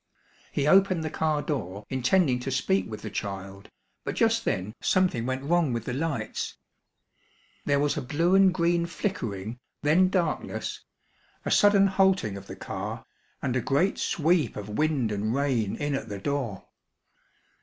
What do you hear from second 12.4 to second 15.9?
the car, and a great sweep of wind and rain